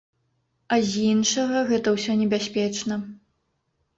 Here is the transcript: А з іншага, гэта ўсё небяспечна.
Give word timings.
А 0.77 0.79
з 0.91 1.03
іншага, 1.09 1.59
гэта 1.69 1.93
ўсё 1.95 2.15
небяспечна. 2.21 2.95